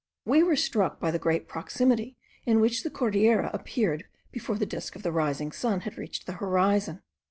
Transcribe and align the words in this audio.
We 0.25 0.41
were 0.41 0.55
struck 0.55 0.99
by 0.99 1.11
the 1.11 1.19
great 1.19 1.47
proximity 1.47 2.17
in 2.43 2.59
which 2.59 2.81
the 2.81 2.89
Cordillera 2.89 3.51
appeared 3.53 4.05
before 4.31 4.57
the 4.57 4.65
disk 4.65 4.95
of 4.95 5.03
the 5.03 5.11
rising 5.11 5.51
sun 5.51 5.81
had 5.81 5.95
reached 5.99 6.25
the 6.25 6.33
horizon. 6.41 7.03